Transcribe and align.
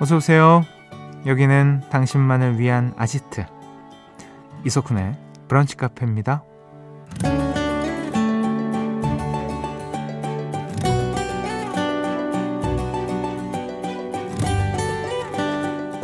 어서 0.00 0.16
오세요. 0.16 0.64
여기는 1.26 1.82
당신만을 1.90 2.58
위한 2.58 2.94
아지트 2.96 3.44
이석훈의 4.64 5.16
브런치 5.48 5.76
카페입니다. 5.76 6.44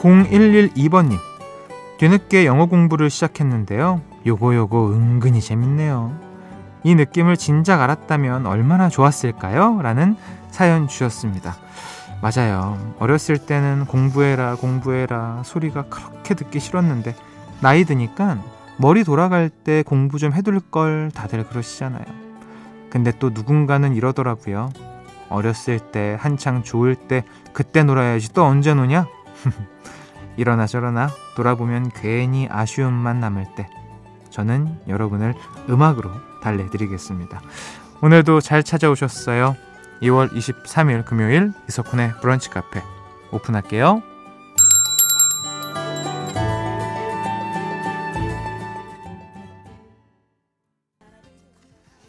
0112번님 0.05 1.17
뒤늦게 1.99 2.45
영어 2.45 2.67
공부를 2.67 3.09
시작했는데요. 3.09 4.03
요거 4.27 4.55
요거 4.55 4.93
은근히 4.93 5.40
재밌네요. 5.40 6.18
이 6.82 6.95
느낌을 6.95 7.37
진작 7.37 7.81
알았다면 7.81 8.45
얼마나 8.46 8.89
좋았을까요? 8.89 9.81
라는 9.81 10.17
사연 10.51 10.89
주셨습니다. 10.89 11.57
맞아요. 12.25 12.79
어렸을 12.99 13.37
때는 13.37 13.85
공부해라, 13.85 14.57
공부해라 14.57 15.43
소리가 15.45 15.85
그렇게 15.91 16.35
듣기 16.35 16.59
싫었는데 16.59 17.15
나이 17.61 17.85
드니까 17.85 18.43
머리 18.79 19.05
돌아갈 19.05 19.51
때 19.51 19.82
공부 19.82 20.19
좀 20.19 20.32
해둘 20.32 20.59
걸 20.71 21.11
다들 21.15 21.46
그러시잖아요. 21.46 22.03
근데 22.89 23.13
또 23.18 23.29
누군가는 23.29 23.95
이러더라고요. 23.95 24.73
어렸을 25.29 25.79
때 25.79 26.17
한창 26.18 26.63
좋을 26.63 26.95
때 26.95 27.25
그때 27.53 27.82
놀아야지 27.82 28.32
또 28.32 28.43
언제 28.45 28.73
노냐? 28.73 29.07
이러나 30.39 30.67
저러나 30.67 31.11
돌아보면 31.37 31.91
괜히 31.95 32.48
아쉬움만 32.51 33.20
남을 33.20 33.48
때 33.55 33.69
저는 34.31 34.79
여러분을 34.89 35.34
음악으로 35.69 36.11
달래드리겠습니다. 36.43 37.43
오늘도 38.01 38.41
잘 38.41 38.63
찾아오셨어요. 38.63 39.73
2월 40.03 40.31
23일 40.33 41.05
금요일 41.05 41.53
이석훈의 41.69 42.14
브런치 42.20 42.50
카페 42.50 42.83
오픈할게요. 43.31 44.03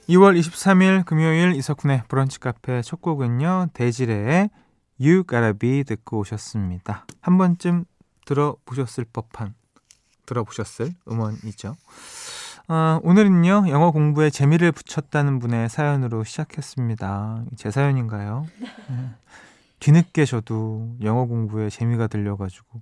2월 0.10 0.38
23일 0.40 1.06
금요일 1.06 1.56
이석훈의 1.56 2.04
브런치 2.08 2.40
카페 2.40 2.82
첫 2.82 3.02
곡은요. 3.02 3.70
대지레의 3.74 4.50
You 5.00 5.24
Gotta 5.28 5.54
Be 5.58 5.84
듣고 5.84 6.20
오셨습니다. 6.20 7.06
한 7.22 7.38
번쯤 7.38 7.86
들어보셨을 8.26 9.06
법한 9.12 9.56
들어보셨을 10.26 10.94
음원이죠. 11.08 11.76
어, 12.68 13.00
오늘은요 13.04 13.66
영어 13.70 13.92
공부에 13.92 14.30
재미를 14.30 14.72
붙였다는 14.72 15.40
분의 15.40 15.70
사연으로 15.70 16.24
시작했습니다. 16.24 17.46
제 17.56 17.70
사연인가요? 17.70 18.46
네. 18.90 19.10
뒤늦게 19.80 20.26
저도 20.26 20.96
영어 21.04 21.26
공부에 21.26 21.70
재미가 21.70 22.08
들려가지고 22.08 22.82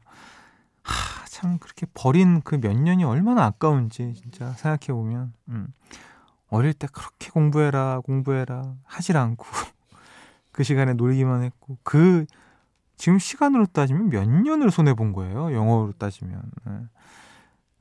하, 0.83 1.25
참 1.27 1.57
그렇게 1.59 1.85
버린 1.93 2.41
그 2.41 2.57
몇 2.59 2.77
년이 2.77 3.03
얼마나 3.03 3.43
아까운지 3.45 4.13
진짜 4.13 4.51
생각해 4.53 4.93
보면 4.97 5.33
음, 5.49 5.67
어릴 6.49 6.73
때 6.73 6.87
그렇게 6.91 7.29
공부해라 7.31 7.99
공부해라 8.05 8.75
하질 8.85 9.17
않고 9.17 9.45
그 10.53 10.63
시간에 10.63 10.93
놀기만 10.93 11.43
했고 11.43 11.77
그 11.83 12.25
지금 12.95 13.19
시간으로 13.19 13.65
따지면 13.65 14.09
몇 14.09 14.29
년을 14.29 14.71
손해 14.71 14.93
본 14.93 15.11
거예요. 15.11 15.51
영어로 15.51 15.91
따지면. 15.93 16.41
네. 16.65 16.73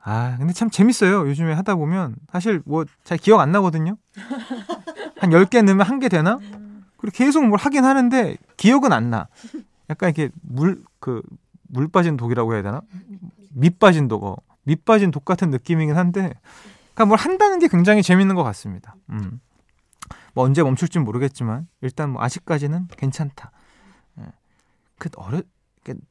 아, 0.05 0.37
근데 0.39 0.53
참 0.53 0.69
재밌어요. 0.71 1.29
요즘에 1.29 1.53
하다 1.53 1.77
보면 1.77 2.17
사실 2.33 2.61
뭐 2.67 2.85
잘 3.05 3.19
기억 3.19 3.41
안 3.41 3.53
나거든요. 3.53 3.97
한 5.19 5.31
10개 5.31 5.63
넣으면 5.63 5.87
한 5.87 6.01
개 6.01 6.09
되나? 6.09 6.39
그리고 6.97 7.15
계속 7.17 7.47
뭘 7.47 7.59
하긴 7.59 7.85
하는데 7.85 8.37
기억은 8.57 8.93
안 8.93 9.11
나. 9.11 9.29
약간 9.91 10.11
이렇게 10.11 10.31
물 10.43 10.83
그 11.01 11.23
물 11.75 11.89
빠진 11.89 12.17
독이라고 12.19 12.53
해야 12.53 12.63
되나? 12.63 12.83
밑 13.55 13.79
빠진 13.79 14.07
독. 14.07 14.25
어. 14.25 14.37
밑 14.65 14.85
빠진 14.85 15.11
독 15.11 15.25
같은 15.25 15.49
느낌이긴 15.51 15.97
한데 15.97 16.35
그러니까 16.95 17.07
뭘 17.07 17.19
한다는 17.19 17.59
게 17.59 17.67
굉장히 17.69 18.03
재밌는 18.03 18.35
것 18.35 18.43
같습니다. 18.45 18.95
음. 19.09 19.41
뭐 20.35 20.45
언제 20.45 20.63
멈출지 20.63 20.99
모르겠지만 20.99 21.67
일단 21.81 22.11
뭐 22.11 22.23
아직까지는 22.23 22.89
괜찮다. 22.97 23.53
그 24.99 25.09
어려 25.17 25.41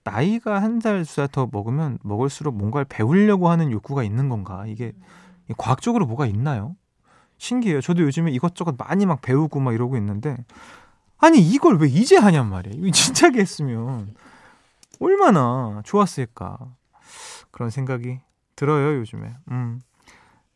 나이가 0.04 0.62
한 0.62 0.80
살 0.82 1.02
두 1.04 1.06
살 1.06 1.28
더 1.30 1.48
먹으면 1.52 1.98
먹을수록 2.04 2.56
뭔가를 2.58 2.86
배우려고 2.86 3.50
하는 3.50 3.72
욕구가 3.72 4.04
있는 4.04 4.30
건가? 4.30 4.66
이게 4.68 4.92
과학적으로 5.58 6.06
뭐가 6.06 6.26
있나요? 6.26 6.76
신기해요. 7.38 7.82
저도 7.82 8.04
요즘에 8.04 8.32
이것저것 8.32 8.76
많이 8.78 9.06
막 9.06 9.22
배우고 9.22 9.60
막 9.60 9.74
이러고 9.74 9.98
있는데 9.98 10.38
아니 11.18 11.40
이걸 11.40 11.78
왜 11.78 11.88
이제 11.88 12.18
하냔 12.18 12.48
말이에요. 12.50 12.78
이거 12.80 12.92
진작에 12.92 13.34
했으면 13.38 14.14
얼마나 15.00 15.82
좋았을까 15.86 16.58
그런 17.52 17.70
생각이 17.70 18.20
들어요 18.56 18.98
요즘에. 19.00 19.34
음. 19.52 19.82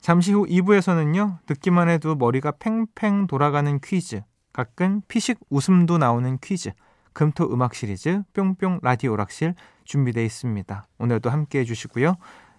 잠시 0.01 0.33
후 0.33 0.45
2부에서는요 0.45 1.39
듣기만 1.47 1.89
해도 1.89 2.15
머리가 2.15 2.51
팽팽 2.59 3.25
돌아가는 3.27 3.79
퀴즈, 3.79 4.21
가끔 4.53 5.01
피식 5.07 5.39
웃음도 5.49 5.97
나오는 5.97 6.37
퀴즈. 6.41 6.71
금토 7.15 7.45
음악 7.51 7.73
시리즈 7.73 8.21
뿅뿅 8.33 8.81
라디오 8.83 9.13
오락실 9.13 9.55
준비되어 9.85 10.23
있습니다. 10.23 10.85
오늘도 10.99 11.29
함께 11.29 11.59
해주시고요. 11.59 12.17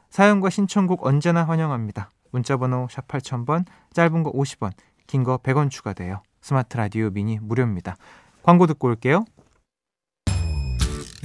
사연과 0.08 0.48
신청곡 0.48 1.06
언제나 1.06 1.44
환영합니다. 1.44 2.10
문자번호 2.32 2.88
샵 2.90 3.06
8000번, 3.06 3.66
짧은 3.92 4.22
거 4.22 4.32
50원, 4.32 4.72
긴 5.06 5.24
거 5.24 5.36
100원 5.36 5.70
추가돼요. 5.70 6.22
스마트 6.40 6.78
라디오 6.78 7.10
미니 7.10 7.38
무료입니다. 7.38 7.96
광고 8.42 8.66
듣고 8.66 8.88
올게요. 8.88 9.26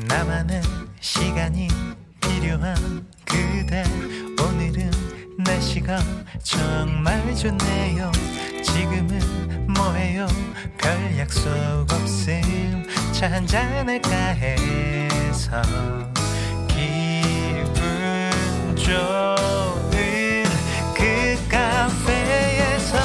나만의 0.09 0.61
시간이 0.99 1.69
필요한 2.19 2.75
그대 3.25 3.83
오늘은 4.43 4.91
날씨가 5.37 5.99
정말 6.43 7.33
좋네요. 7.33 8.11
지금은 8.61 9.67
뭐해요? 9.73 10.27
별 10.77 11.17
약속 11.17 11.49
없음 11.91 12.83
차 13.21 13.31
한잔할까 13.31 14.09
해서 14.09 15.61
기분 16.67 16.81
좋은 18.75 20.43
그 20.95 21.37
카페에서 21.47 22.97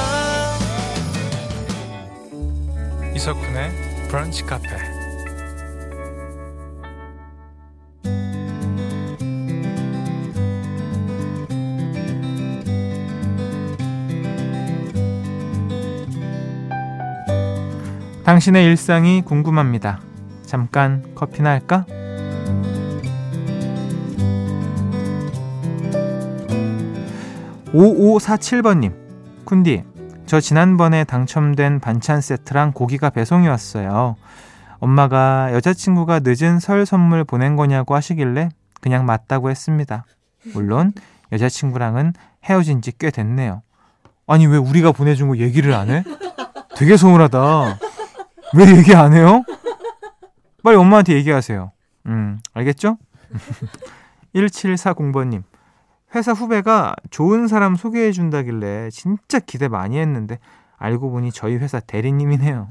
이석훈의 3.15 4.07
브런치 4.09 4.41
카페 4.41 4.67
당신의 18.23 18.65
일상이 18.65 19.21
궁금합니다. 19.21 20.06
잠깐 20.47 21.03
커피나 21.13 21.51
할까? 21.51 21.85
5547번님, 27.73 28.93
쿤디, 29.45 29.83
저 30.25 30.39
지난번에 30.39 31.03
당첨된 31.03 31.79
반찬 31.79 32.21
세트랑 32.21 32.71
고기가 32.73 33.09
배송이 33.09 33.47
왔어요. 33.47 34.15
엄마가 34.79 35.53
여자친구가 35.53 36.21
늦은 36.23 36.59
설 36.59 36.85
선물 36.85 37.23
보낸 37.23 37.55
거냐고 37.55 37.95
하시길래 37.95 38.49
그냥 38.81 39.05
맞다고 39.05 39.49
했습니다. 39.49 40.05
물론 40.53 40.93
여자친구랑은 41.31 42.13
헤어진 42.45 42.81
지 42.81 42.91
꽤 42.97 43.09
됐네요. 43.11 43.61
아니, 44.27 44.45
왜 44.45 44.57
우리가 44.57 44.91
보내준 44.91 45.29
거 45.29 45.37
얘기를 45.37 45.73
안 45.73 45.89
해? 45.89 46.03
되게 46.75 46.97
소홀하다. 46.97 47.79
왜 48.55 48.77
얘기 48.77 48.93
안 48.95 49.13
해요? 49.13 49.43
빨리 50.67 50.75
엄마한테 50.75 51.13
얘기하세요. 51.13 51.71
음, 52.07 52.41
알겠죠? 52.53 52.97
1740번님. 54.35 55.43
회사 56.13 56.33
후배가 56.33 56.93
좋은 57.09 57.47
사람 57.47 57.77
소개해 57.77 58.11
준다길래 58.11 58.89
진짜 58.89 59.39
기대 59.39 59.69
많이 59.69 59.97
했는데 59.97 60.39
알고 60.75 61.09
보니 61.09 61.31
저희 61.31 61.55
회사 61.55 61.79
대리님이네요. 61.79 62.67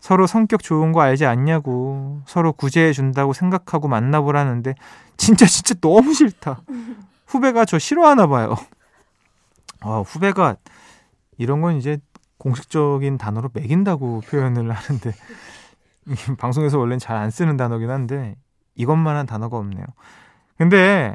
서로 0.00 0.26
성격 0.26 0.62
좋은 0.62 0.92
거 0.92 1.00
알지 1.00 1.24
않냐고 1.24 2.20
서로 2.26 2.52
구제해 2.52 2.92
준다고 2.92 3.32
생각하고 3.32 3.88
만나보라는데 3.88 4.74
진짜 5.16 5.46
진짜 5.46 5.74
너무 5.80 6.12
싫다. 6.12 6.60
후배가 7.26 7.64
저 7.64 7.78
싫어하나 7.78 8.26
봐요. 8.26 8.54
아, 9.80 10.00
후배가 10.00 10.56
이런 11.38 11.62
건 11.62 11.76
이제 11.78 11.96
공식적인 12.36 13.16
단어로 13.16 13.48
매긴다고 13.54 14.20
표현을 14.28 14.70
하는데 14.70 15.14
방송에서 16.38 16.78
원래는 16.78 16.98
잘 16.98 17.16
안 17.16 17.30
쓰는 17.30 17.56
단어긴 17.56 17.90
한데 17.90 18.36
이것만한 18.74 19.26
단어가 19.26 19.56
없네요. 19.56 19.84
근데 20.58 21.14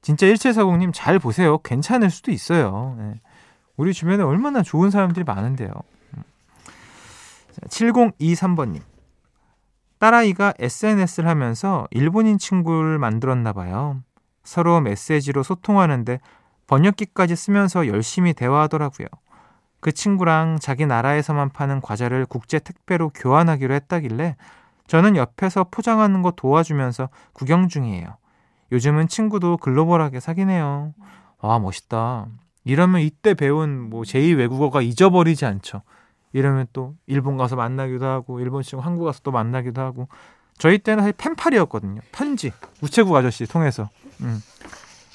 진짜 0.00 0.26
1740님 0.26 0.92
잘 0.94 1.18
보세요. 1.18 1.58
괜찮을 1.58 2.10
수도 2.10 2.30
있어요. 2.30 2.96
네. 2.98 3.20
우리 3.76 3.92
주변에 3.92 4.22
얼마나 4.22 4.62
좋은 4.62 4.90
사람들이 4.90 5.24
많은데요. 5.24 5.70
7023번님. 7.68 8.80
딸아이가 9.98 10.54
SNS를 10.58 11.28
하면서 11.28 11.88
일본인 11.90 12.38
친구를 12.38 12.98
만들었나 12.98 13.52
봐요. 13.52 14.00
서로 14.44 14.80
메시지로 14.80 15.42
소통하는데 15.42 16.20
번역기까지 16.68 17.34
쓰면서 17.34 17.88
열심히 17.88 18.32
대화하더라고요. 18.32 19.08
그 19.80 19.92
친구랑 19.92 20.58
자기 20.60 20.86
나라에서만 20.86 21.50
파는 21.50 21.80
과자를 21.80 22.26
국제 22.26 22.58
택배로 22.58 23.10
교환하기로 23.10 23.74
했다길래 23.74 24.36
저는 24.86 25.16
옆에서 25.16 25.64
포장하는 25.70 26.22
거 26.22 26.32
도와주면서 26.32 27.10
구경 27.32 27.68
중이에요. 27.68 28.16
요즘은 28.72 29.08
친구도 29.08 29.58
글로벌하게 29.58 30.20
사귀네요. 30.20 30.94
와, 31.40 31.58
멋있다. 31.58 32.26
이러면 32.64 33.02
이때 33.02 33.34
배운 33.34 33.88
뭐 33.88 34.02
제2 34.02 34.36
외국어가 34.36 34.82
잊어버리지 34.82 35.46
않죠. 35.46 35.82
이러면 36.32 36.66
또 36.72 36.94
일본 37.06 37.36
가서 37.36 37.56
만나기도 37.56 38.04
하고 38.04 38.40
일본 38.40 38.62
친구 38.62 38.84
한국 38.84 39.04
가서 39.04 39.20
또 39.22 39.30
만나기도 39.30 39.80
하고 39.80 40.08
저희 40.58 40.78
때는 40.78 41.02
사실 41.02 41.14
펜팔이었거든요. 41.16 42.00
편지 42.12 42.52
우체국 42.82 43.14
아저씨 43.16 43.46
통해서 43.46 43.88
음. 44.20 44.40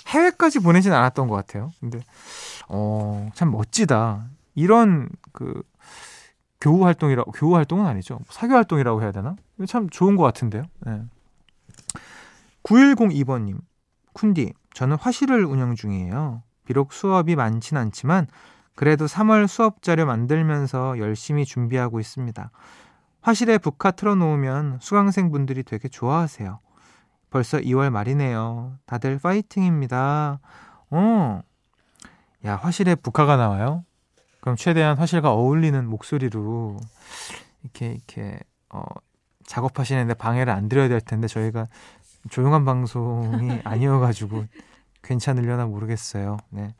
해외까지 0.07 0.59
보내진 0.59 0.93
않았던 0.93 1.27
것 1.27 1.35
같아요. 1.35 1.71
근데 1.79 1.99
어, 2.67 3.29
참 3.35 3.51
멋지다. 3.51 4.25
이런 4.55 5.09
그 5.31 5.63
교우 6.61 6.85
활동이라고 6.85 7.31
교우 7.31 7.55
활동은 7.55 7.85
아니죠. 7.85 8.19
사교 8.29 8.53
활동이라고 8.53 9.01
해야 9.01 9.11
되나? 9.11 9.35
참 9.67 9.89
좋은 9.89 10.15
것 10.15 10.23
같은데요. 10.23 10.63
네. 10.85 11.03
9102번님, 12.63 13.59
쿤디, 14.13 14.53
저는 14.73 14.97
화실을 14.97 15.43
운영 15.45 15.75
중이에요. 15.75 16.41
비록 16.65 16.93
수업이 16.93 17.35
많진 17.35 17.77
않지만 17.77 18.27
그래도 18.75 19.05
3월 19.05 19.47
수업 19.47 19.81
자료 19.81 20.05
만들면서 20.05 20.97
열심히 20.97 21.45
준비하고 21.45 21.99
있습니다. 21.99 22.49
화실에 23.21 23.57
북카 23.57 23.91
틀어놓으면 23.91 24.79
수강생분들이 24.81 25.63
되게 25.63 25.87
좋아하세요. 25.87 26.59
벌써 27.29 27.57
2월 27.59 27.89
말이네요. 27.89 28.77
다들 28.85 29.19
파이팅입니다. 29.19 30.39
어, 30.91 31.41
야 32.45 32.55
화실에 32.55 32.95
북카가 32.95 33.37
나와요? 33.37 33.83
그럼 34.43 34.57
최대한 34.57 34.97
화실과 34.97 35.31
어울리는 35.31 35.87
목소리로 35.87 36.75
이렇게 37.63 37.93
이렇게 37.93 38.37
어, 38.69 38.83
작업하시는데 39.45 40.15
방해를 40.15 40.51
안 40.51 40.67
드려야 40.67 40.89
될 40.89 40.99
텐데 40.99 41.27
저희가 41.29 41.67
조용한 42.29 42.65
방송이 42.65 43.61
아니어가지고 43.63 44.43
괜찮으려나 45.01 45.65
모르겠어요. 45.65 46.35
네. 46.49 46.75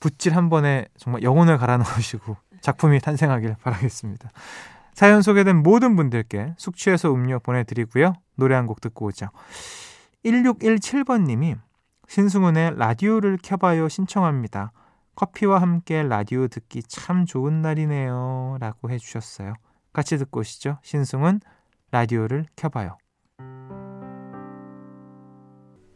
붓질 0.00 0.34
한 0.34 0.48
번에 0.48 0.86
정말 0.98 1.22
영혼을 1.22 1.56
갈아 1.56 1.76
넣으시고 1.76 2.36
작품이 2.62 2.98
탄생하길 2.98 3.54
바라겠습니다. 3.62 4.30
사연 4.92 5.22
소개된 5.22 5.62
모든 5.62 5.94
분들께 5.94 6.54
숙취해서 6.58 7.14
음료 7.14 7.38
보내드리고요. 7.38 8.14
노래 8.34 8.56
한 8.56 8.66
곡 8.66 8.80
듣고 8.80 9.06
오죠. 9.06 9.28
1617번님이 10.24 11.60
신승훈의 12.08 12.76
라디오를 12.76 13.38
켜봐요 13.40 13.88
신청합니다. 13.88 14.72
커피와 15.20 15.60
함께 15.60 16.02
라디오 16.02 16.48
듣기 16.48 16.82
참 16.82 17.26
좋은 17.26 17.60
날이네요. 17.60 18.56
라고 18.58 18.88
해주셨어요. 18.90 19.52
같이 19.92 20.16
듣고 20.16 20.40
오시죠. 20.40 20.78
신승훈 20.82 21.40
라디오를 21.90 22.46
켜봐요. 22.56 22.96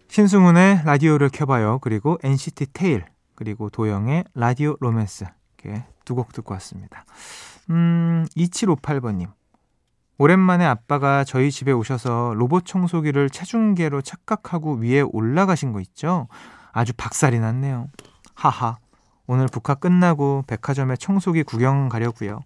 신승훈의 0.09 0.83
라디오를 0.85 1.31
켜봐요. 1.31 1.79
그리고 1.79 2.19
NCT 2.23 2.67
테일 2.75 3.07
그리고 3.35 3.71
도영의 3.71 4.25
라디오 4.35 4.77
로맨스 4.81 5.25
이렇게 5.65 5.87
두 6.05 6.15
곡 6.17 6.35
듣고 6.35 6.53
왔습니다. 6.53 7.07
음, 7.71 8.27
2758번님. 8.37 9.33
오랜만에 10.19 10.67
아빠가 10.67 11.25
저희 11.25 11.51
집에 11.51 11.73
오셔서 11.73 12.35
로봇 12.37 12.67
청소기를 12.67 13.31
체중계로 13.31 14.03
착각하고 14.03 14.75
위에 14.75 15.01
올라가신 15.01 15.73
거 15.73 15.81
있죠? 15.81 16.29
아주 16.73 16.93
박살이 16.95 17.39
났네요. 17.39 17.89
하하. 18.35 18.77
오늘 19.27 19.47
북학 19.47 19.81
끝나고 19.81 20.45
백화점에 20.47 20.97
청소기 20.97 21.43
구경 21.43 21.89
가려고요. 21.89 22.41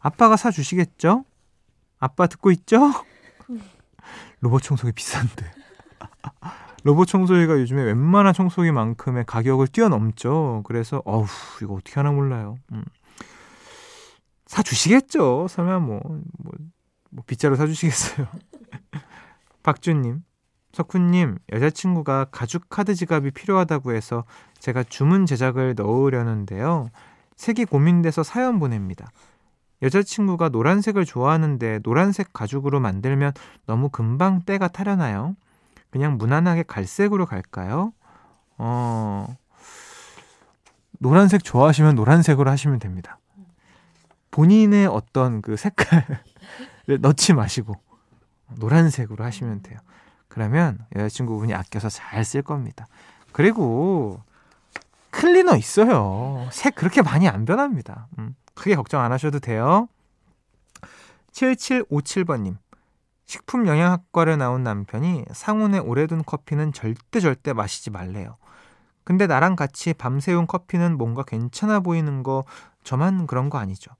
아빠가 0.00 0.36
사 0.36 0.50
주시겠죠? 0.50 1.24
아빠 1.98 2.26
듣고 2.26 2.50
있죠? 2.52 2.92
로봇 4.40 4.62
청소기 4.62 4.92
비싼데. 4.92 5.50
로봇 6.84 7.08
청소기가 7.08 7.54
요즘에 7.60 7.82
웬만한 7.82 8.32
청소기만큼의 8.34 9.24
가격을 9.26 9.68
뛰어넘죠. 9.68 10.62
그래서 10.64 11.02
어우 11.04 11.26
이거 11.62 11.74
어떻게 11.74 11.94
하나 11.94 12.10
몰라요. 12.12 12.56
음. 12.72 12.84
사 14.46 14.62
주시겠죠. 14.62 15.46
설마 15.48 15.78
뭐, 15.80 16.00
뭐, 16.38 16.52
뭐 17.10 17.24
빗자루 17.26 17.56
사 17.56 17.66
주시겠어요. 17.66 18.26
박준님, 19.62 20.22
석훈님, 20.72 21.38
여자친구가 21.52 22.26
가죽 22.30 22.68
카드 22.68 22.94
지갑이 22.94 23.30
필요하다고 23.30 23.92
해서 23.92 24.24
제가 24.58 24.84
주문 24.84 25.26
제작을 25.26 25.74
넣으려는데요. 25.76 26.90
색이 27.36 27.64
고민돼서 27.66 28.22
사연 28.22 28.58
보냅니다. 28.58 29.10
여자친구가 29.82 30.48
노란색을 30.48 31.04
좋아하는데 31.04 31.80
노란색 31.80 32.32
가죽으로 32.32 32.80
만들면 32.80 33.32
너무 33.66 33.88
금방 33.88 34.42
때가 34.42 34.68
타려나요? 34.68 35.36
그냥 35.90 36.18
무난하게 36.18 36.64
갈색으로 36.64 37.26
갈까요? 37.26 37.92
어, 38.58 39.36
노란색 40.98 41.44
좋아하시면 41.44 41.94
노란색으로 41.94 42.50
하시면 42.50 42.80
됩니다. 42.80 43.18
본인의 44.30 44.86
어떤 44.86 45.40
그 45.42 45.56
색깔을 45.56 46.18
넣지 47.00 47.32
마시고 47.32 47.74
노란색으로 48.56 49.24
하시면 49.24 49.62
돼요. 49.62 49.78
그러면 50.28 50.78
여자친구분이 50.94 51.54
아껴서 51.54 51.88
잘 51.88 52.24
쓸 52.24 52.42
겁니다. 52.42 52.86
그리고 53.32 54.20
클리너 55.10 55.56
있어요. 55.56 56.48
색 56.52 56.74
그렇게 56.74 57.02
많이 57.02 57.28
안 57.28 57.44
변합니다. 57.44 58.08
음, 58.18 58.34
크게 58.54 58.74
걱정 58.74 59.00
안 59.02 59.12
하셔도 59.12 59.38
돼요. 59.40 59.88
7757번님. 61.32 62.56
식품 63.26 63.66
영양학과를 63.66 64.38
나온 64.38 64.62
남편이 64.62 65.26
상온에 65.32 65.78
오래 65.78 66.06
둔 66.06 66.22
커피는 66.24 66.72
절대 66.72 67.20
절대 67.20 67.52
마시지 67.52 67.90
말래요. 67.90 68.36
근데 69.04 69.26
나랑 69.26 69.56
같이 69.56 69.92
밤새운 69.92 70.46
커피는 70.46 70.96
뭔가 70.98 71.22
괜찮아 71.22 71.80
보이는 71.80 72.22
거 72.22 72.44
저만 72.84 73.26
그런 73.26 73.50
거 73.50 73.58
아니죠. 73.58 73.90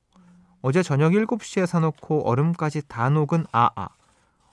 어제 0.62 0.82
저녁 0.82 1.12
7시에 1.12 1.66
사놓고 1.66 2.28
얼음까지 2.28 2.82
다 2.88 3.08
녹은 3.08 3.44
아아. 3.52 3.88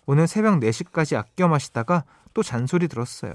오늘 0.06 0.28
새벽 0.28 0.60
4시까지 0.60 1.16
아껴 1.18 1.48
마시다가 1.48 2.04
또 2.34 2.44
잔소리 2.44 2.88
들었어요. 2.88 3.34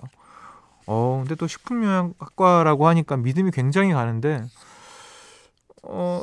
어, 0.86 1.18
근데 1.22 1.34
또 1.34 1.46
식품영양학과라고 1.46 2.86
하니까 2.88 3.16
믿음이 3.16 3.50
굉장히 3.50 3.92
가는데, 3.92 4.44
어, 5.82 6.22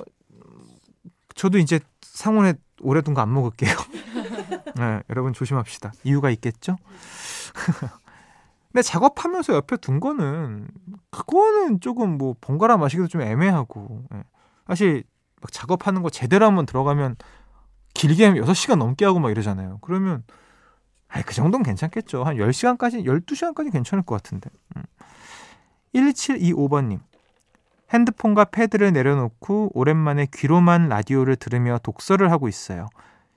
저도 1.36 1.58
이제 1.58 1.80
상온에 2.02 2.54
오래 2.82 3.02
둔 3.02 3.14
거 3.14 3.22
안 3.22 3.34
먹을게요. 3.34 3.72
네, 4.78 5.02
여러분 5.10 5.34
조심합시다. 5.34 5.92
이유가 6.04 6.30
있겠죠? 6.32 6.78
근데 8.72 8.82
작업하면서 8.82 9.54
옆에 9.54 9.78
둔 9.78 10.00
거는, 10.00 10.68
그거는 11.12 11.80
조금 11.80 12.18
뭐 12.18 12.36
번갈아 12.42 12.78
마시기도 12.78 13.08
좀 13.08 13.22
애매하고, 13.22 14.04
네. 14.12 14.24
사실 14.68 15.04
막 15.42 15.52
작업하는 15.52 16.02
거 16.04 16.10
제대로 16.10 16.46
한번 16.46 16.66
들어가면 16.66 17.16
길게 17.98 18.26
하면 18.26 18.44
6시간 18.46 18.78
넘게 18.78 19.06
하고 19.06 19.20
막 19.20 19.32
이러잖아요. 19.32 19.80
그러면 19.82 20.24
아이, 21.08 21.24
그 21.24 21.34
정도는 21.34 21.64
괜찮겠죠. 21.64 22.24
한 22.24 22.36
10시간까지, 22.36 23.06
12시간까지 23.06 23.72
괜찮을 23.72 24.04
것 24.04 24.16
같은데. 24.16 24.50
음. 24.76 24.84
1725번 25.96 26.86
님. 26.86 27.00
핸드폰과 27.92 28.46
패드를 28.46 28.92
내려놓고 28.94 29.72
오랜만에 29.74 30.28
귀로만 30.34 30.90
라디오를 30.90 31.38
들으며 31.38 31.80
독서를 31.82 32.32
하고 32.32 32.48
있어요. 32.48 32.88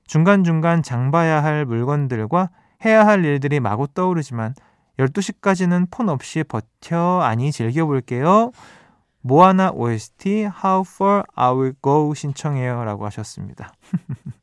중간중간 0.07 0.83
장봐야 0.83 1.43
할 1.43 1.65
물건들과 1.65 2.51
해야 2.85 3.07
할 3.07 3.25
일들이 3.25 3.61
마구 3.61 3.87
떠오르지만 3.87 4.55
12시까지는 4.99 5.87
폰 5.91 6.09
없이 6.09 6.43
버텨 6.43 7.23
아니 7.23 7.53
즐겨볼게요. 7.53 8.51
모아나 9.23 9.71
OST 9.71 10.49
How 10.65 10.83
Far 10.87 11.23
I 11.35 11.53
Will 11.53 11.75
Go 11.81 12.13
신청해요 12.13 12.85
라고 12.85 13.07
하셨습니다. 13.07 13.73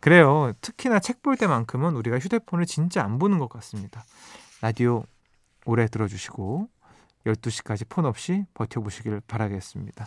그래요. 0.00 0.52
특히나 0.60 1.00
책 1.00 1.22
볼 1.22 1.36
때만큼은 1.36 1.96
우리가 1.96 2.18
휴대폰을 2.18 2.66
진짜 2.66 3.02
안 3.02 3.18
보는 3.18 3.38
것 3.38 3.48
같습니다. 3.48 4.04
라디오 4.62 5.04
오래 5.66 5.86
들어주시고 5.88 6.68
12시까지 7.26 7.86
폰 7.88 8.06
없이 8.06 8.44
버텨보시길 8.54 9.20
바라겠습니다. 9.26 10.06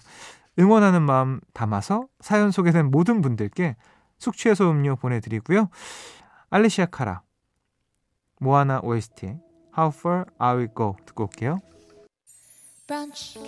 응원하는 0.59 1.01
마음 1.03 1.39
담아서 1.53 2.07
사연 2.19 2.51
소개된 2.51 2.89
모든 2.89 3.21
분들께 3.21 3.75
숙취해소 4.17 4.69
음료 4.69 4.95
보내드리고요. 4.95 5.69
알리시아 6.49 6.85
카라 6.87 7.21
모아나 8.39 8.79
OST 8.83 9.27
How 9.77 9.91
Far 9.93 10.25
I 10.39 10.55
Will 10.55 10.73
Go 10.75 10.95
듣고 11.05 11.23
올게요. 11.23 11.59
브런치, 12.87 13.39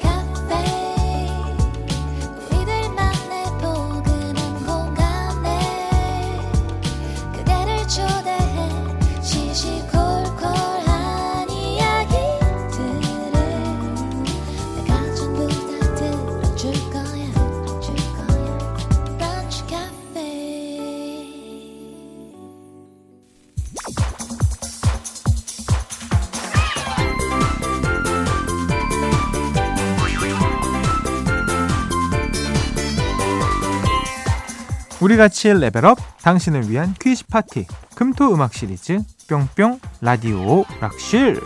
우리 35.03 35.17
같이 35.17 35.51
level 35.51 35.84
up 35.84 35.97
당신을 36.21 36.69
위한 36.69 36.95
퀴즈 36.97 37.25
파티 37.27 37.67
금토 37.93 38.33
음악 38.33 38.53
시리즈 38.53 38.99
뿅뿅 39.27 39.77
라디오 39.99 40.63
락실 40.79 41.41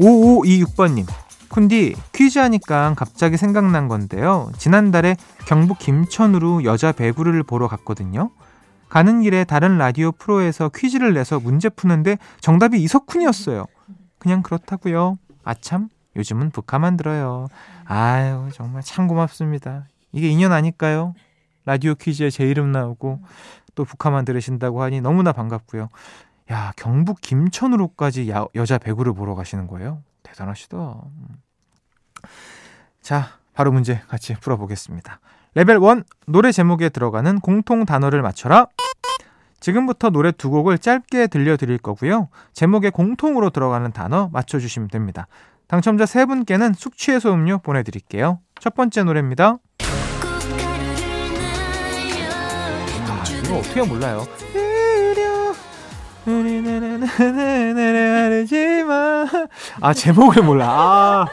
5526번님 0.00 1.06
쿤디 1.48 1.94
퀴즈 2.12 2.40
하니까 2.40 2.94
갑자기 2.96 3.36
생각난 3.36 3.86
건데요. 3.86 4.50
지난달에 4.58 5.14
경북 5.46 5.78
김천으로 5.78 6.64
여자 6.64 6.90
배구를 6.90 7.44
보러 7.44 7.68
갔거든요. 7.68 8.32
가는 8.88 9.22
길에 9.22 9.44
다른 9.44 9.78
라디오 9.78 10.10
프로에서 10.10 10.70
퀴즈를 10.74 11.14
내서 11.14 11.38
문제 11.38 11.68
푸는데 11.68 12.18
정답이 12.40 12.82
이석훈이었어요. 12.82 13.66
그냥 14.18 14.42
그렇다고요. 14.42 15.18
아참 15.44 15.88
요즘은 16.16 16.50
북한만 16.50 16.96
들어요. 16.96 17.48
아유 17.84 18.48
정말 18.52 18.82
참 18.82 19.08
고맙습니다. 19.08 19.86
이게 20.12 20.28
인연 20.28 20.52
아닐까요? 20.52 21.14
라디오 21.64 21.94
퀴즈에 21.94 22.30
제 22.30 22.44
이름 22.44 22.72
나오고 22.72 23.20
또 23.74 23.84
북한만 23.84 24.24
들으신다고 24.24 24.82
하니 24.82 25.00
너무나 25.00 25.32
반갑고요. 25.32 25.88
야 26.50 26.72
경북 26.76 27.20
김천으로까지 27.20 28.30
야, 28.30 28.46
여자 28.54 28.78
배구를 28.78 29.14
보러 29.14 29.34
가시는 29.34 29.66
거예요. 29.66 30.02
대단하시다. 30.22 30.76
음. 30.76 31.28
자, 33.00 33.38
바로 33.54 33.72
문제 33.72 34.00
같이 34.08 34.34
풀어보겠습니다. 34.34 35.20
레벨 35.54 35.76
1 35.76 36.04
노래 36.26 36.52
제목에 36.52 36.88
들어가는 36.88 37.40
공통 37.40 37.84
단어를 37.84 38.22
맞춰라. 38.22 38.66
지금부터 39.60 40.10
노래 40.10 40.32
두 40.32 40.50
곡을 40.50 40.78
짧게 40.78 41.28
들려드릴 41.28 41.78
거고요. 41.78 42.28
제목에 42.52 42.90
공통으로 42.90 43.50
들어가는 43.50 43.92
단어 43.92 44.28
맞춰주시면 44.32 44.88
됩니다. 44.88 45.28
당첨자 45.72 46.04
세 46.04 46.26
분께는 46.26 46.74
숙취해소 46.74 47.32
음료 47.32 47.56
보내드릴게요. 47.56 48.40
첫 48.60 48.74
번째 48.74 49.04
노래입니다. 49.04 49.56
아, 53.08 53.24
이거 53.42 53.56
어떻게 53.56 53.80
몰라요? 53.82 54.26
아 59.80 59.94
제목을 59.94 60.42
몰라. 60.42 60.68
아, 60.68 61.26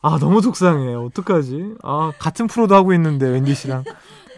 아 0.00 0.18
너무 0.18 0.40
속상해. 0.40 0.94
어떡하지? 0.94 1.74
아 1.82 2.12
같은 2.18 2.46
프로도 2.46 2.74
하고 2.74 2.94
있는데 2.94 3.28
웬디 3.28 3.54
씨랑 3.54 3.84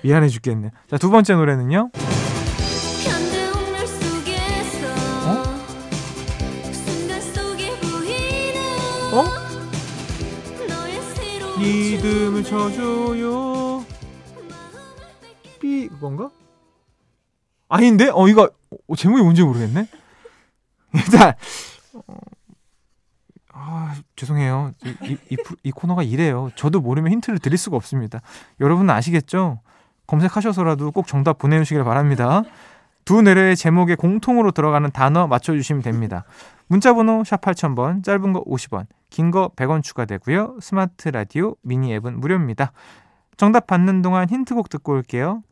미안해 0.02 0.26
죽겠네. 0.26 0.72
자 0.90 0.98
두 0.98 1.08
번째 1.10 1.34
노래는요. 1.34 1.90
리듬을 11.60 12.42
쳐줘요. 12.42 13.84
삐 15.60 15.88
그건가? 15.88 16.30
아닌데? 17.68 18.10
어 18.12 18.26
이거 18.28 18.50
어, 18.88 18.96
제목이 18.96 19.22
뭔지 19.22 19.42
모르겠네. 19.42 19.86
일단 20.94 21.34
어, 21.94 22.14
아 23.52 23.94
죄송해요. 24.16 24.72
이, 24.84 24.94
이, 25.02 25.18
이, 25.30 25.36
이, 25.62 25.70
코너가 25.70 26.02
이래요. 26.02 26.50
저도 26.56 26.80
모르면 26.80 27.12
힌트를 27.12 27.38
드릴 27.38 27.58
수가 27.58 27.76
없습니다. 27.76 28.20
여러분은 28.60 28.92
아시겠죠? 28.94 29.60
검색하셔서라도 30.06 30.90
꼭 30.90 31.06
정답 31.06 31.38
보내주시길 31.38 31.84
바랍니다. 31.84 32.42
두 33.04 33.22
노래의 33.22 33.56
제목에 33.56 33.94
공통으로 33.94 34.50
들어가는 34.50 34.90
단어 34.92 35.26
맞춰주시면 35.26 35.82
됩니다. 35.82 36.24
문자번호 36.68 37.24
샵 37.24 37.40
8000번, 37.40 38.04
짧은 38.04 38.32
거 38.32 38.44
50원, 38.44 38.86
긴 39.10 39.30
거 39.30 39.50
100원 39.56 39.82
추가되고요. 39.82 40.58
스마트 40.60 41.08
라디오 41.08 41.56
미니 41.62 41.92
앱은 41.94 42.20
무료입니다. 42.20 42.72
정답 43.36 43.66
받는 43.66 44.02
동안 44.02 44.28
힌트곡 44.28 44.68
듣고 44.68 44.92
올게요. 44.92 45.42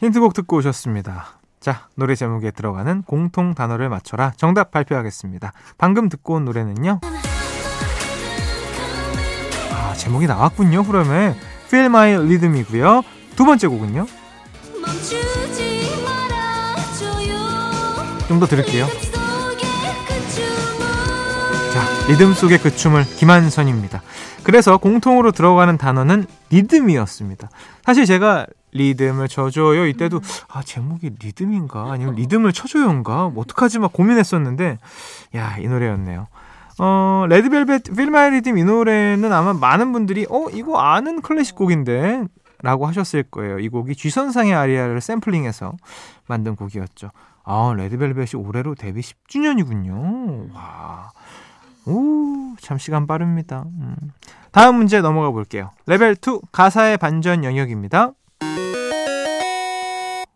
힌트곡 0.00 0.34
듣고 0.34 0.56
오셨습니다. 0.58 1.40
자, 1.60 1.88
노래 1.96 2.14
제목에 2.14 2.50
들어가는 2.52 3.02
공통 3.02 3.54
단어를 3.54 3.88
맞춰라. 3.88 4.32
정답 4.36 4.70
발표하겠습니다. 4.70 5.52
방금 5.76 6.08
듣고 6.08 6.34
온 6.34 6.44
노래는요. 6.44 7.00
아, 9.72 9.94
제목이 9.94 10.26
나왔군요. 10.26 10.84
그러면 10.84 11.34
Feel 11.66 11.86
My 11.86 12.14
Rhythm이고요. 12.14 13.02
두 13.36 13.44
번째 13.44 13.66
곡은요. 13.66 14.06
좀 18.28 18.40
더 18.40 18.46
들을게요. 18.46 18.86
리듬 22.08 22.32
속의 22.32 22.58
그 22.58 22.74
춤을 22.74 23.04
김한선입니다. 23.04 24.02
그래서 24.42 24.78
공통으로 24.78 25.30
들어가는 25.30 25.76
단어는 25.76 26.26
리듬이었습니다. 26.50 27.50
사실 27.84 28.06
제가 28.06 28.46
리듬을 28.72 29.28
쳐줘요. 29.28 29.86
이때도 29.86 30.20
아 30.48 30.62
제목이 30.62 31.10
리듬인가 31.20 31.92
아니면 31.92 32.14
리듬을 32.14 32.52
쳐줘요인가 32.52 33.28
뭐 33.28 33.42
어떡하지 33.42 33.78
막 33.78 33.92
고민했었는데 33.92 34.78
야 35.34 35.56
이 35.58 35.68
노래였네요. 35.68 36.28
어 36.78 37.26
레드벨벳 37.28 37.82
Feel 37.94 38.18
My 38.18 38.30
Rhythm 38.30 38.56
이 38.56 38.64
노래는 38.64 39.32
아마 39.32 39.52
많은 39.52 39.92
분들이 39.92 40.26
어 40.30 40.46
이거 40.52 40.78
아는 40.78 41.20
클래식 41.20 41.56
곡인데 41.56 42.24
라고 42.62 42.86
하셨을 42.86 43.24
거예요. 43.24 43.58
이 43.58 43.68
곡이 43.68 43.94
G선상의 43.94 44.54
아리아를 44.54 45.00
샘플링해서 45.00 45.74
만든 46.26 46.56
곡이었죠. 46.56 47.10
아 47.44 47.74
레드벨벳이 47.76 48.30
올해로 48.36 48.74
데뷔 48.74 49.00
10주년이군요. 49.02 50.54
와. 50.54 51.10
오, 51.88 52.54
참 52.60 52.76
시간 52.76 53.06
빠릅니다. 53.06 53.64
음. 53.80 53.96
다음 54.52 54.76
문제 54.76 55.00
넘어가 55.00 55.30
볼게요. 55.30 55.70
레벨 55.86 56.14
2 56.14 56.40
가사의 56.52 56.98
반전 56.98 57.44
영역입니다. 57.44 58.12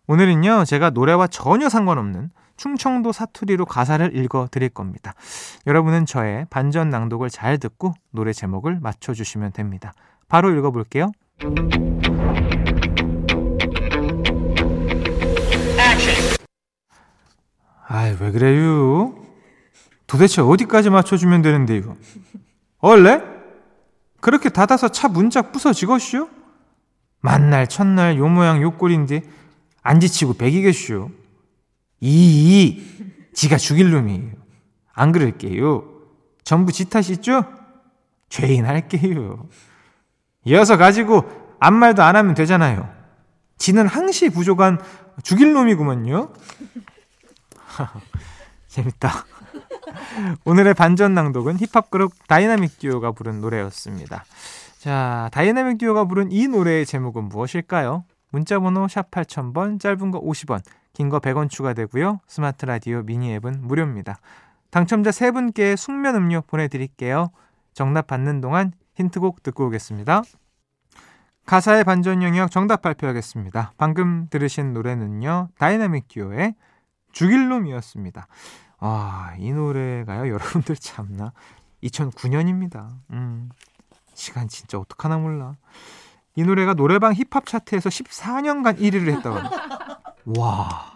오늘은요, 0.06 0.64
제가 0.64 0.90
노래와 0.90 1.26
전혀 1.26 1.68
상관없는 1.68 2.30
충청도 2.56 3.12
사투리로 3.12 3.66
가사를 3.66 4.16
읽어 4.16 4.48
드릴 4.50 4.70
겁니다. 4.70 5.14
여러분은 5.66 6.06
저의 6.06 6.46
반전 6.48 6.88
낭독을 6.88 7.28
잘 7.28 7.58
듣고 7.58 7.92
노래 8.10 8.32
제목을 8.32 8.80
맞춰 8.80 9.12
주시면 9.12 9.52
됩니다. 9.52 9.92
바로 10.28 10.50
읽어 10.50 10.70
볼게요. 10.70 11.10
아이, 17.88 18.16
왜 18.18 18.30
그래요? 18.30 19.21
도대체 20.12 20.42
어디까지 20.42 20.90
맞춰주면 20.90 21.40
되는데, 21.40 21.74
이거? 21.74 21.96
원래? 22.80 23.22
그렇게 24.20 24.50
닫아서 24.50 24.88
차 24.90 25.08
문짝 25.08 25.52
부서지겠슈? 25.52 26.28
만날 27.20 27.66
첫날 27.66 28.18
요 28.18 28.28
모양 28.28 28.60
요 28.60 28.76
꼴인데 28.76 29.22
안 29.82 30.00
지치고 30.00 30.34
배기겠슈. 30.34 31.08
이, 32.00 32.84
지가 33.32 33.56
죽일 33.56 33.90
놈이에요. 33.90 34.32
안 34.92 35.12
그럴게요. 35.12 35.88
전부 36.44 36.72
지 36.72 36.90
탓이죠? 36.90 37.46
죄인 38.28 38.66
할게요. 38.66 39.48
이어서 40.44 40.76
가지고 40.76 41.24
아무 41.58 41.78
말도 41.78 42.02
안 42.02 42.16
하면 42.16 42.34
되잖아요. 42.34 42.86
지는 43.56 43.86
항시 43.86 44.28
부족한 44.28 44.78
죽일 45.22 45.54
놈이구먼요. 45.54 46.34
재밌다. 48.68 49.31
오늘의 50.44 50.74
반전 50.74 51.14
낭독은 51.14 51.58
힙합 51.58 51.90
그룹 51.90 52.12
다이나믹 52.28 52.78
듀오가 52.78 53.12
부른 53.12 53.40
노래였습니다. 53.40 54.24
자, 54.78 55.28
다이나믹 55.32 55.78
듀오가 55.78 56.04
부른 56.04 56.32
이 56.32 56.48
노래의 56.48 56.86
제목은 56.86 57.24
무엇일까요? 57.24 58.04
문자 58.30 58.58
번호 58.58 58.88
샵 58.88 59.10
8000번, 59.10 59.78
짧은 59.80 60.10
거 60.10 60.20
50원, 60.20 60.62
긴 60.92 61.08
거 61.08 61.20
100원 61.20 61.50
추가되고요. 61.50 62.20
스마트 62.26 62.66
라디오 62.66 63.02
미니 63.02 63.32
앱은 63.34 63.62
무료입니다. 63.62 64.18
당첨자 64.70 65.10
3분께 65.10 65.76
숙면 65.76 66.16
음료 66.16 66.40
보내드릴게요. 66.42 67.30
정답 67.74 68.06
받는 68.06 68.40
동안 68.40 68.72
힌트곡 68.94 69.42
듣고 69.42 69.66
오겠습니다. 69.66 70.22
가사의 71.46 71.84
반전 71.84 72.22
영역 72.22 72.50
정답 72.50 72.82
발표하겠습니다. 72.82 73.72
방금 73.76 74.28
들으신 74.30 74.72
노래는요. 74.72 75.48
다이나믹 75.58 76.08
듀오의 76.08 76.54
죽일 77.12 77.48
놈이었습니다. 77.48 78.26
아, 78.84 79.32
이 79.38 79.52
노래가요. 79.52 80.26
여러분들 80.34 80.74
참나 80.74 81.32
2009년입니다. 81.84 82.88
음. 83.10 83.48
시간 84.12 84.48
진짜 84.48 84.78
어떡하나 84.78 85.18
몰라. 85.18 85.54
이 86.34 86.42
노래가 86.42 86.74
노래방 86.74 87.14
힙합 87.14 87.46
차트에서 87.46 87.88
14년간 87.88 88.78
1위를 88.78 89.16
했다고. 89.16 89.38
와. 90.38 90.92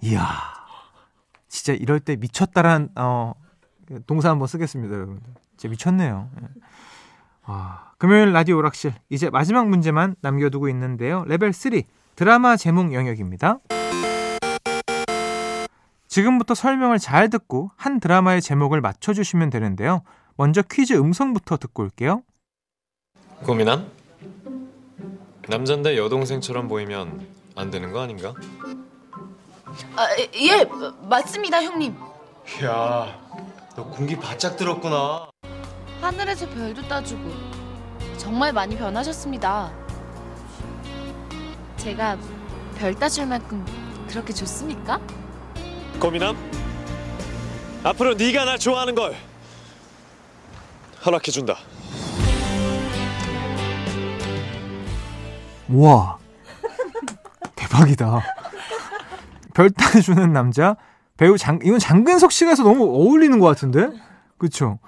이야. 0.00 0.22
진짜 1.48 1.72
이럴 1.72 2.00
때 2.00 2.16
미쳤다란 2.16 2.90
어 2.96 3.34
동사 4.06 4.30
한번 4.30 4.46
쓰겠습니다, 4.46 4.94
여러분들. 4.94 5.34
진짜 5.56 5.70
미쳤네요. 5.70 6.30
예. 6.40 6.46
와. 7.46 7.92
금요일 7.98 8.32
라디오 8.32 8.58
오락실 8.58 8.94
이제 9.08 9.28
마지막 9.30 9.68
문제만 9.68 10.16
남겨두고 10.20 10.68
있는데요. 10.68 11.24
레벨 11.26 11.52
3 11.52 11.82
드라마 12.14 12.56
제목 12.56 12.92
영역입니다. 12.92 13.58
지금부터 16.16 16.54
설명을 16.54 16.98
잘 16.98 17.28
듣고 17.28 17.72
한 17.76 18.00
드라마의 18.00 18.40
제목을 18.40 18.80
맞춰주시면 18.80 19.50
되는데요. 19.50 20.00
먼저 20.36 20.62
퀴즈 20.62 20.94
음성부터 20.94 21.58
듣고 21.58 21.82
올게요. 21.82 22.22
고민함? 23.42 23.86
남잔데 25.46 25.98
여동생처럼 25.98 26.68
보이면 26.68 27.26
안 27.54 27.70
되는 27.70 27.92
거 27.92 28.00
아닌가? 28.00 28.32
아, 29.94 30.06
예, 30.36 30.64
맞습니다, 31.06 31.62
형님. 31.62 31.94
야, 32.64 33.20
너 33.76 33.84
공기 33.84 34.16
바짝 34.16 34.56
들었구나. 34.56 35.28
하늘에서 36.00 36.48
별도 36.48 36.80
따주고 36.88 37.30
정말 38.16 38.54
많이 38.54 38.74
변하셨습니다. 38.74 39.70
제가 41.76 42.16
별 42.78 42.94
따줄 42.94 43.26
만큼 43.26 43.62
그렇게 44.08 44.32
좋습니까? 44.32 44.98
고민함? 46.00 46.36
앞으로 47.84 48.14
네가 48.14 48.44
날 48.44 48.58
좋아하는 48.58 48.94
걸 48.94 49.14
허락해준다. 51.04 51.56
와 55.68 56.18
대박이다. 57.54 58.20
별 59.54 59.70
따 59.70 60.00
주는 60.00 60.32
남자 60.32 60.76
배우 61.16 61.38
장 61.38 61.58
이건 61.64 61.78
장근석 61.78 62.30
씨가 62.30 62.50
해서 62.50 62.62
너무 62.62 62.84
어울리는 62.84 63.38
것 63.38 63.46
같은데 63.46 63.88
그쵸? 64.38 64.78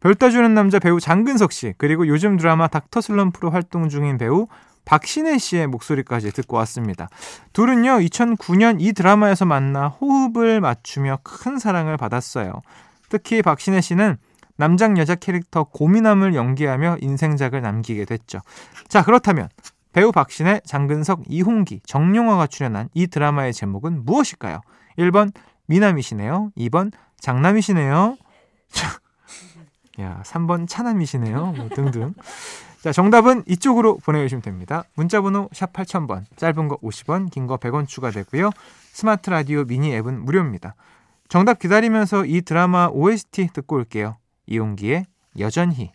별 0.00 0.14
따 0.14 0.30
주는 0.30 0.52
남자 0.54 0.78
배우 0.78 0.98
장근석 1.00 1.52
씨 1.52 1.72
그리고 1.78 2.06
요즘 2.08 2.36
드라마 2.36 2.66
닥터 2.66 3.00
슬럼프로 3.00 3.50
활동 3.50 3.88
중인 3.88 4.18
배우 4.18 4.46
박신혜 4.86 5.36
씨의 5.36 5.66
목소리까지 5.66 6.32
듣고 6.32 6.56
왔습니다. 6.58 7.08
둘은요 7.52 7.98
2009년 7.98 8.76
이 8.80 8.94
드라마에서 8.94 9.44
만나 9.44 9.88
호흡을 9.88 10.62
맞추며 10.62 11.18
큰 11.22 11.58
사랑을 11.58 11.98
받았어요. 11.98 12.62
특히 13.10 13.42
박신혜 13.42 13.82
씨는 13.82 14.16
남장 14.56 14.96
여자 14.96 15.14
캐릭터 15.14 15.64
고민함을 15.64 16.34
연기하며 16.34 16.98
인생작을 17.00 17.60
남기게 17.60 18.06
됐죠. 18.06 18.40
자 18.88 19.02
그렇다면 19.02 19.48
배우 19.92 20.12
박신혜, 20.12 20.60
장근석, 20.64 21.24
이홍기, 21.28 21.80
정용화가 21.84 22.46
출연한 22.46 22.88
이 22.94 23.06
드라마의 23.06 23.52
제목은 23.52 24.04
무엇일까요? 24.04 24.60
1번 24.98 25.32
미남이시네요. 25.66 26.52
2번 26.56 26.92
장남이시네요. 27.18 28.16
야, 30.00 30.22
3번 30.24 30.68
차남이시네요. 30.68 31.54
뭐 31.56 31.68
등등. 31.70 32.14
자, 32.86 32.92
정답은 32.92 33.42
이쪽으로 33.48 33.96
보내주시면 33.96 34.42
됩니다. 34.42 34.84
문자번호 34.94 35.48
샵 35.52 35.72
8000번, 35.72 36.22
짧은 36.36 36.68
거 36.68 36.76
50원, 36.76 37.32
긴 37.32 37.48
거 37.48 37.56
100원 37.56 37.88
추가되고요. 37.88 38.50
스마트 38.92 39.28
라디오 39.28 39.64
미니 39.64 39.92
앱은 39.92 40.24
무료입니다. 40.24 40.76
정답 41.28 41.58
기다리면서 41.58 42.24
이 42.26 42.42
드라마 42.42 42.86
OST 42.92 43.48
듣고 43.54 43.74
올게요. 43.74 44.18
이홍기의 44.46 45.04
여전히. 45.40 45.90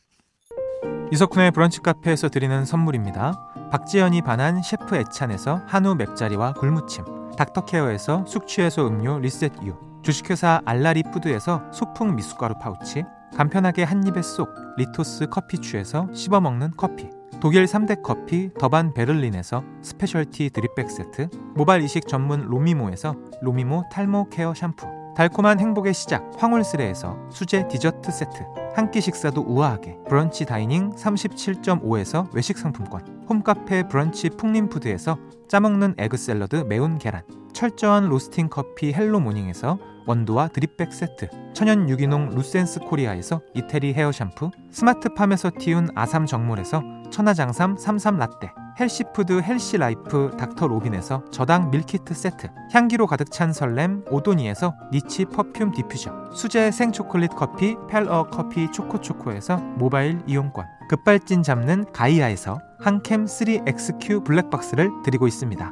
이석훈의 1.13 1.52
브런치 1.52 1.80
카페에서 1.80 2.28
드리는 2.28 2.66
선물입니다. 2.66 3.70
박지연이 3.72 4.22
반한 4.22 4.62
셰프 4.62 4.98
애찬에서 4.98 5.62
한우 5.68 5.96
맵자리와 5.96 6.56
굴무침, 6.56 7.06
닥터케어에서 7.38 8.26
숙취해소 8.26 8.86
음료 8.86 9.18
리셋유, 9.18 9.91
주식회사 10.04 10.62
알라리 10.66 11.04
푸드에서 11.12 11.62
소풍 11.72 12.16
미숫가루 12.16 12.56
파우치, 12.60 13.04
간편하게 13.36 13.84
한입에 13.84 14.22
쏙 14.22 14.50
리토스 14.78 15.28
커피추에서 15.28 16.08
씹어먹는 16.14 16.72
커피 16.76 17.10
독일 17.40 17.66
3대 17.66 18.02
커피 18.04 18.52
더반 18.60 18.94
베를린에서 18.94 19.64
specialty 19.82 20.50
drip 20.52 20.74
bag 20.74 20.92
세트 20.92 21.30
모발 21.56 21.82
이식 21.82 22.08
전문 22.08 22.42
로미모에서 22.46 23.16
로미모 23.42 23.86
탈모 23.92 24.30
케어 24.30 24.54
샴푸 24.54 24.88
달콤한 25.16 25.60
행복의 25.60 25.94
시작 25.94 26.30
황홀스레에서 26.38 27.30
수제 27.32 27.68
디저트 27.68 28.12
세트 28.12 28.44
한 28.76 28.92
끼 28.92 29.02
식사도 29.02 29.42
우아하게 29.42 29.98
브런치 30.08 30.46
다이닝 30.46 30.92
37.5에서 30.92 32.34
외식 32.34 32.58
상품권 32.58 33.02
홈카페 33.28 33.88
브런치 33.88 34.30
풍림푸드에서 34.32 35.18
짜먹는 35.48 35.96
에그 35.98 36.18
샐러드 36.18 36.58
매운 36.68 36.98
계란 36.98 37.24
철저한 37.54 38.08
로스팅 38.08 38.50
커피 38.50 38.94
헬로 38.94 39.20
모닝에서 39.20 39.78
원두와 40.06 40.48
드립백 40.50 40.94
세트 40.94 41.30
천연 41.54 41.90
유기농 41.90 42.30
루센스 42.30 42.80
코리아에서 42.80 43.42
이태리 43.54 43.94
헤어 43.94 44.12
샴푸 44.12 44.52
스마트팜에서 44.72 45.52
튀운 45.58 45.90
아삼 45.96 46.26
정물에서 46.26 46.82
천하장삼 47.12 47.78
삼삼 47.78 48.18
라떼 48.18 48.52
헬시푸드 48.80 49.42
헬시라이프 49.42 50.38
닥터 50.40 50.68
로빈에서 50.68 51.26
저당 51.32 51.70
밀키트 51.72 52.14
세트 52.14 52.48
향기로 52.72 53.06
가득 53.06 53.32
찬 53.32 53.54
설렘 53.54 54.04
오도니에서 54.10 54.76
니치 54.92 55.26
퍼퓸 55.26 55.72
디퓨저 55.72 56.32
수제 56.34 56.72
생초콜릿 56.72 57.32
커피 57.36 57.76
펠어 57.90 58.28
커피 58.32 58.72
초코초코에서 58.72 59.58
모바일 59.58 60.22
이용권 60.26 60.66
급발진 60.90 61.44
잡는 61.44 61.86
가이아에서 61.94 62.60
한캠 62.82 63.26
3XQ 63.26 64.26
블랙박스를 64.26 64.90
드리고 65.04 65.28
있습니다. 65.28 65.72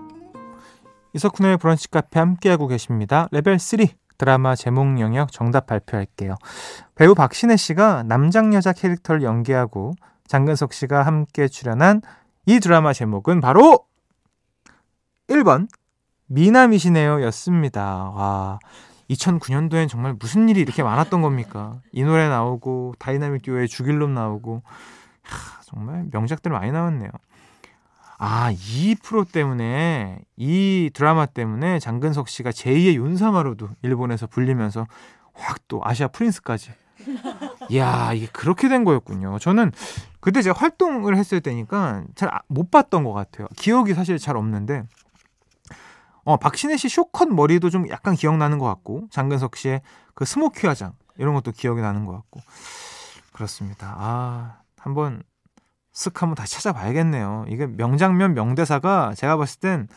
이석훈의 1.14 1.58
브런치 1.58 1.90
카페 1.90 2.20
함께하고 2.20 2.68
계십니다. 2.68 3.28
레벨 3.32 3.58
3 3.58 3.80
드라마 4.20 4.54
제목 4.54 5.00
영역 5.00 5.32
정답 5.32 5.66
발표할게요. 5.66 6.36
배우 6.94 7.16
박신혜 7.16 7.56
씨가 7.56 8.04
남장 8.04 8.54
여자 8.54 8.74
캐릭터를 8.74 9.24
연기하고 9.24 9.94
장근석 10.28 10.74
씨가 10.74 11.04
함께 11.04 11.48
출연한 11.48 12.02
이 12.46 12.60
드라마 12.60 12.94
제목은 12.94 13.40
바로 13.40 13.86
1번 15.30 15.70
미남이시네요 16.28 17.24
였습니다. 17.24 18.12
와 18.14 18.60
2009년도엔 19.10 19.88
정말 19.88 20.14
무슨 20.20 20.50
일이 20.50 20.60
이렇게 20.60 20.84
많았던 20.84 21.22
겁니까? 21.22 21.80
이 21.94 22.04
노래 22.04 22.28
나오고 22.28 22.96
다이나믹 23.00 23.42
듀오의 23.44 23.70
죽일놈 23.70 24.14
나오고 24.14 24.62
하, 25.24 25.62
정말 25.64 26.08
명작들 26.12 26.52
많이 26.52 26.72
나왔네요. 26.74 27.10
아, 28.22 28.52
이 28.52 28.96
프로 29.02 29.24
때문에, 29.24 30.20
이 30.36 30.92
드라마 30.94 31.26
때문에 31.26 31.80
장근석 31.80 32.28
씨가 32.28 32.50
제2의 32.52 32.96
욘사마로도 32.96 33.70
일본에서 33.82 34.28
불리면서 34.28 34.86
확 35.34 35.60
또 35.70 35.80
아시아 35.84 36.10
프린스까지. 36.10 36.72
이야, 37.70 38.12
이게 38.14 38.28
그렇게 38.34 38.68
된 38.68 38.84
거였군요. 38.84 39.40
저는 39.40 39.72
그때 40.20 40.42
제가 40.42 40.60
활동을 40.60 41.16
했을 41.16 41.40
때니까 41.42 42.04
잘 42.16 42.30
못 42.48 42.72
봤던 42.72 43.04
것 43.06 43.14
같아요. 43.14 43.48
기억이 43.56 43.94
사실 43.94 44.18
잘 44.20 44.36
없는데, 44.36 44.84
어, 46.24 46.36
박신혜 46.38 46.76
씨 46.78 46.90
쇼컷 46.90 47.30
머리도 47.30 47.70
좀 47.70 47.88
약간 47.90 48.16
기억나는 48.16 48.58
것 48.60 48.66
같고, 48.66 49.08
장근석 49.12 49.56
씨의 49.56 49.82
그 50.14 50.26
스모키 50.26 50.68
화장, 50.68 50.94
이런 51.18 51.34
것도 51.36 51.52
기억이 51.54 51.82
나는 51.82 52.06
것 52.06 52.14
같고. 52.14 52.42
그렇습니다. 53.32 53.96
아, 53.98 54.62
한번 54.78 55.24
쓱 56.00 56.18
한번 56.18 56.36
다시 56.36 56.54
찾아봐야겠네요. 56.56 57.46
이게 57.50 57.68
명장면 57.68 58.34
명대사가 58.34 59.14
제가 59.16 59.36
봤을 59.36 59.60
땐 59.60 59.88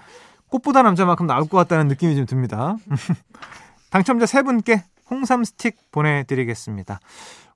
꽃보다 0.48 0.82
남자만큼 0.82 1.26
나올 1.26 1.48
것 1.48 1.56
같다는 1.58 1.86
느낌이 1.88 2.16
좀 2.16 2.26
듭니다. 2.26 2.76
당첨자 3.90 4.26
세 4.26 4.42
분께 4.42 4.82
홍삼 5.08 5.44
스틱 5.44 5.76
보내드리겠습니다. 5.92 6.98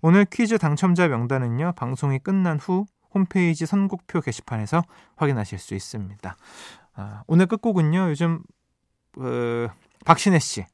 오늘 0.01 0.25
퀴즈 0.27 0.59
당첨자 0.59 1.09
명단은요, 1.09 1.73
방송이 1.77 2.19
끝난 2.21 2.59
후 2.59 2.87
홈페이지 3.13 3.67
선곡표 3.67 4.21
게시판에서 4.21 4.85
확인하실 5.17 5.59
수 5.59 5.75
있습니다. 5.75 6.37
아, 6.95 7.23
오늘 7.27 7.47
끝곡은요, 7.47 8.11
요즘, 8.11 8.43
어, 9.19 9.69
박신혜 10.05 10.39
씨, 10.39 10.65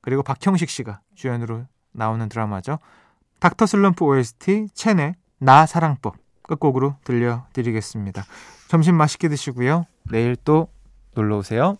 그리고 0.00 0.22
박형식 0.22 0.70
씨가 0.70 1.00
주연으로 1.14 1.66
나오는 1.92 2.26
드라마죠. 2.28 2.78
닥터 3.40 3.66
슬럼프 3.66 4.04
OST, 4.04 4.68
체내, 4.72 5.14
나 5.38 5.66
사랑법. 5.66 6.16
끝곡으로 6.48 6.96
들려드리겠습니다. 7.04 8.24
점심 8.66 8.96
맛있게 8.96 9.28
드시고요. 9.28 9.86
내일 10.10 10.34
또 10.34 10.68
놀러 11.14 11.38
오세요. 11.38 11.78